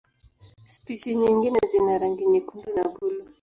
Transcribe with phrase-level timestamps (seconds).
[0.73, 3.25] Spishi nyingine zina rangi nyekundu na buluu.